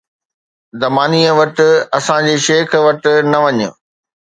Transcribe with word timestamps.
”دمانيءَ 0.83 1.35
وٽ 1.41 1.57
اسان 1.99 2.21
جي 2.31 2.35
شيخ 2.49 2.67
وٽ 2.89 3.03
نه 3.31 3.39
وڃ 3.47 3.59